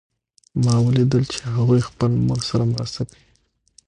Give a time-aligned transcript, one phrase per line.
[0.63, 3.23] ما ولیدل چې هغوی خپل مور سره مرسته کوي